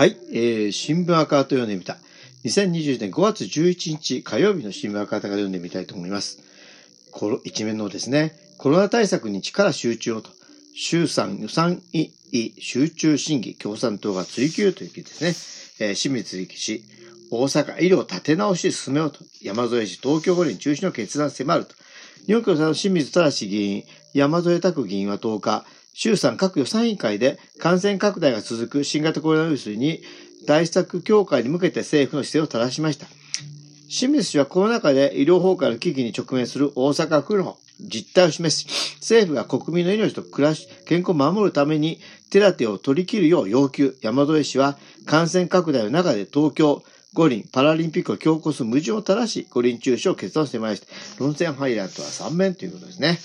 [0.00, 1.98] はい、えー、新聞赤旗を読んでみた。
[2.46, 6.38] 2020年5月11日火曜日の新聞赤旗から読んでみたいと思います。
[7.10, 10.30] この一面のですね、コロナ対策に力集中をと、
[10.74, 15.88] 衆参予算委員集中審議共産党が追及という記事ですね。
[15.88, 16.82] えー、清水氏、
[17.30, 21.74] 大阪医療立て直し進めようと、山添氏東京五輪中止の決断迫ると、
[22.24, 30.00] 日本共産の清水正議員、山添拓議員は10日、衆参各予算委員会で感染拡大が続く新型コロナウイルスに
[30.46, 33.06] 対策強化に向けて政府の姿勢を正しました。
[33.88, 38.66] 清水氏はコロナ禍で医療崩壊の危機に直面する大阪府の実態を示し、
[39.00, 41.98] 政府が国民の命と暮らし、健康を守るために
[42.30, 43.96] 手立てを取り切るよう要求。
[44.00, 51.24] 山添氏は感染拡大の中で東京五輪パラリンピックを強行する矛盾を正し、五輪中止を決断してまいりました。
[51.24, 53.18] 論戦ハイライトは3面ということですね。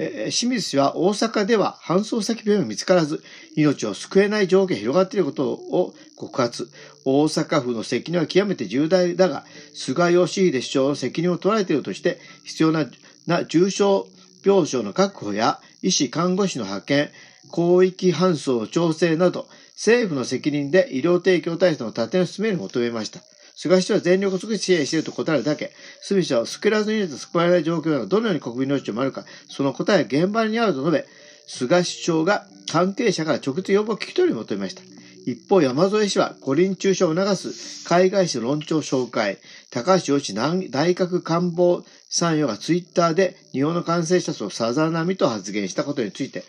[0.00, 3.22] え、清水氏は大阪では搬送先病院が見つからず、
[3.56, 6.68] 命を救えない状況が広がっていることを告発。
[7.04, 12.86] 大阪府の責任は極めて重大だが、菅義偉市長の責任を取られているとして、必要な
[13.26, 14.06] な重症
[14.44, 17.10] 病床の確保や医師、看護師の派遣、
[17.52, 23.20] 広域搬送の調整など、政府の責任で医療提供体制の立てを進めるよう求めました。
[23.60, 31.04] 菅氏は全力を尽くし支援していると答えるだけ、すべては救らずにいると救われない状況がどのように国民の命を守るか、その答えは現場にあると述べ、
[31.48, 34.82] 菅首相が関係者から直接要望を聞き取り求めました。
[35.26, 39.38] 一方、山添氏は五輪中止を促す海外紙の論調紹介、
[39.72, 40.34] 高橋洋一
[40.70, 46.44] 大学官房参与がツイッターで日本の感染者数をさざ波と発言したことについて、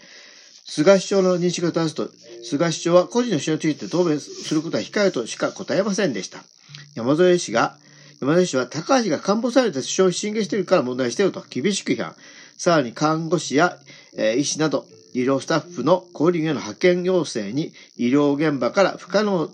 [0.64, 2.12] 菅首相の認識を正すと、
[2.44, 6.44] 菅首相は個人の主張について答弁することは控えるとしか答えませんでした。
[7.00, 7.78] 山添氏が、
[8.20, 12.16] 山添氏は高橋が官房された首相に進言しているから問題していると厳しく批判。
[12.58, 13.78] さらに看護師や、
[14.18, 19.50] えー、医師など医療スタッフの交流への派遣要請に医療現場から不可能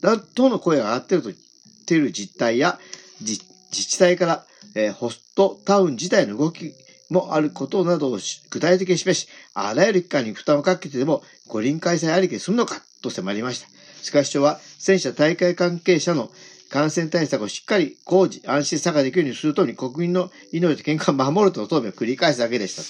[0.00, 2.78] だとの声が上がっていると言っている実態や
[3.20, 3.38] 自
[3.70, 4.44] 治体から、
[4.74, 6.72] えー、ホストタウン自体の動き
[7.10, 8.18] もあることなどを
[8.50, 13.68] 具体的に示し、あらゆる機関に負担をかけてでも五輪開催ありきで済むのかと迫りました。
[14.02, 16.30] 菅首相は選手大会関係者の
[16.70, 22.82] 感染対策をしっかり工事、安心さができるようにするとに国民の命と健康を守るとの答弁を繰り返すだけでした。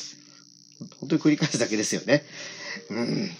[1.00, 2.24] 本当に繰り返すだけですよね。
[2.90, 3.30] うん。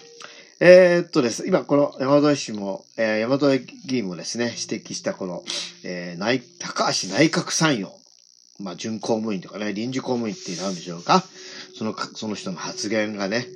[0.61, 1.47] えー、っとです。
[1.47, 5.45] 今、この山添氏も、えー、山添議員もですね、指摘したこの、
[5.85, 7.93] えー、内、高橋内閣参与。
[8.61, 11.23] まあ、準公務員とかね、臨時公務員って何でしょうか。
[11.77, 13.47] その、その人の発言がね、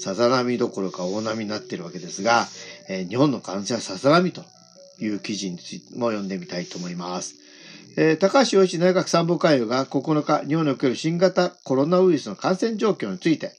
[0.00, 2.46] さざ波どころか大波になってるわけですが、
[2.88, 4.42] えー、日本の感染はさざ波と
[4.98, 7.36] という記事についても読んでみたいと思います。
[7.98, 13.52] えー、高橋洋一内閣参謀会議が9日、日本における新型コロナウイルスの感染状況について、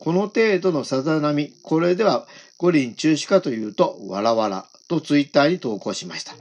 [0.00, 2.26] この程度のさざ波、これでは
[2.58, 6.34] 五輪中止かというと、わらわらとツイッターに投稿しました。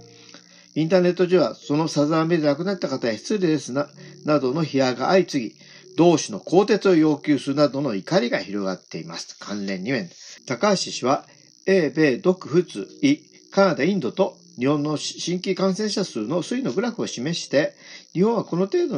[0.74, 3.88] インターネット上はそのさざ波で亡くなった方や失礼ですな、
[4.26, 5.56] などの批判が相次ぎ、
[5.96, 9.38] 同種の更迭を要求するなどの怒りが広がっています。
[9.40, 10.10] 関連2面。
[10.46, 11.26] 高橋氏は、
[11.66, 13.20] 英米独仏医
[13.56, 17.74] カナダ、インドと日本の新規感染者数の推移のグラフを示して、
[18.12, 18.98] 日本はこの程度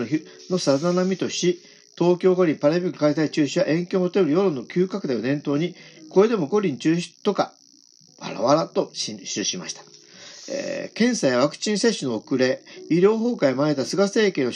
[0.50, 1.60] のさざ波とし、
[1.96, 5.76] 東京五輪パラリンピック開催中止や延期を求める世論の急拡大を念頭に、
[6.10, 7.54] これでも五輪中止とか、
[8.18, 9.84] わらわらと記しました。
[10.50, 12.60] えー、検査やワクチン接種の遅れ、
[12.90, 14.52] 医療崩壊前た菅政権の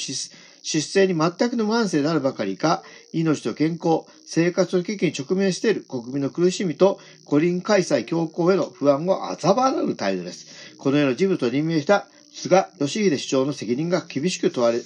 [0.61, 2.83] 出世に全くの不安定であるばかりか、
[3.13, 10.75] 命と健康、生活の危機に直面している国民の苦しみと五輪開催強行への不安を嘲笑う態度です。
[10.77, 14.81] このような事物を任命した菅義偉首相の責任が厳しく問われ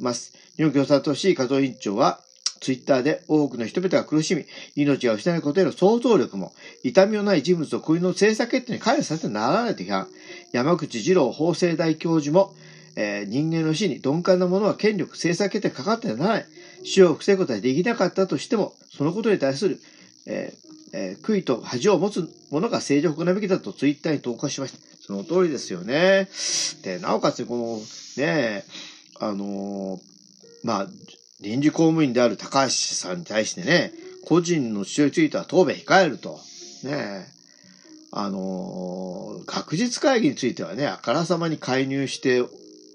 [0.00, 0.32] ます。
[0.56, 2.20] 日本共産党 C 加藤委員長は、
[2.60, 4.44] ツイッターで多くの人々が苦しみ、
[4.76, 6.52] 命が失われることへの想像力も、
[6.82, 10.08] 痛みのない人物を国の政策決定に関与させてならないと批判。
[10.52, 12.54] 山口二郎法政大教授も、
[12.96, 16.46] えー、人間の死に鈍感な者は権力、政策決定かかってない。
[16.82, 19.80] 死を防ぐことはできなかったとしても、そのことに対する、
[20.26, 24.78] えーえー、悔いと恥を持つ者が政治を行うべきだとツイッターに投稿しました。
[25.00, 26.28] その通りですよね。
[26.82, 28.64] で、なおかつ、この、ね、
[29.18, 30.00] あの、
[30.62, 30.86] まあ、
[31.40, 33.92] 臨時公務員である高橋さんに対してね、
[34.24, 36.38] 個人の主張については答弁控えると。
[36.84, 37.26] ね
[38.12, 42.42] あのー、学術会議についてはね、あからさまに介入して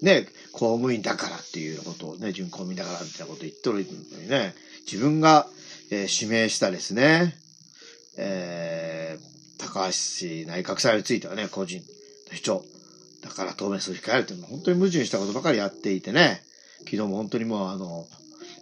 [0.02, 4.54] ね、公務員だからっていうことをね、準公務員だからみたいなこと言っとるのにね、
[4.90, 5.46] 自分が、
[5.90, 7.34] えー、指名したですね、
[8.18, 11.80] えー、高橋内閣祭についてはね、個人
[12.30, 12.64] の主張、
[13.22, 16.42] だから答弁する控えるって本当に矛盾したことばかりやっていてね、
[16.80, 18.06] 昨日も本当にもうあの、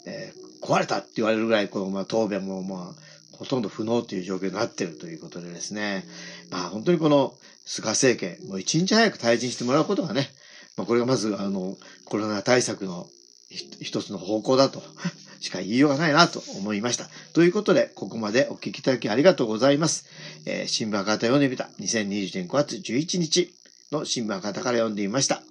[0.06, 3.04] えー、壊れたって言われるぐらい、この、まあ、答弁もまあ、
[3.36, 6.04] ほとんど不能という状況になってるということでですね、
[6.50, 7.34] まあ本当にこの、
[7.66, 10.28] 菅政権、もう一日早く退陣してもらうことがね、
[10.76, 13.06] まあ、これがまず、あの、コロナ対策の
[13.50, 14.82] 一つの方向だと
[15.40, 17.08] しか言いようがないなと思いました。
[17.32, 20.06] ということで、ここまでお聞きいただきありがとうございます。
[20.46, 21.68] えー、新聞博多読んでみた。
[21.80, 23.54] 2020年5月11日
[23.92, 25.42] の新聞博多から読んでみました。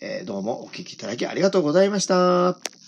[0.00, 2.79] えー、どうもお聞きいただきありがとうございました。